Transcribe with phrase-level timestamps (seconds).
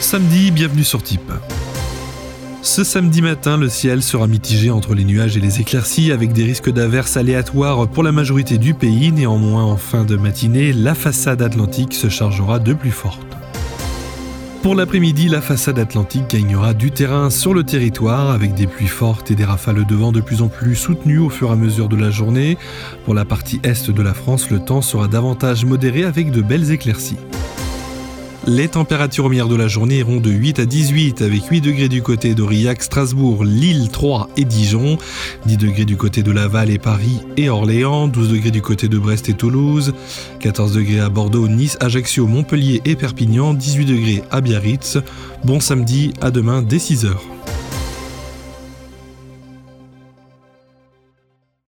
[0.00, 1.32] Samedi, bienvenue sur Type.
[2.62, 6.44] Ce samedi matin, le ciel sera mitigé entre les nuages et les éclaircies avec des
[6.44, 9.10] risques d'averses aléatoires pour la majorité du pays.
[9.10, 13.26] Néanmoins, en fin de matinée, la façade atlantique se chargera de plus forte.
[14.62, 19.30] Pour l'après-midi, la façade atlantique gagnera du terrain sur le territoire avec des pluies fortes
[19.32, 21.88] et des rafales de vent de plus en plus soutenues au fur et à mesure
[21.88, 22.56] de la journée.
[23.04, 26.70] Pour la partie est de la France, le temps sera davantage modéré avec de belles
[26.70, 27.16] éclaircies.
[28.48, 32.00] Les températures au de la journée iront de 8 à 18 avec 8 degrés du
[32.00, 34.96] côté d'Aurillac, Strasbourg, Lille, Troyes et Dijon,
[35.44, 38.98] 10 degrés du côté de Laval et Paris et Orléans, 12 degrés du côté de
[38.98, 39.92] Brest et Toulouse,
[40.40, 44.96] 14 degrés à Bordeaux, Nice, Ajaccio, Montpellier et Perpignan, 18 degrés à Biarritz.
[45.44, 47.37] Bon samedi, à demain dès 6 heures.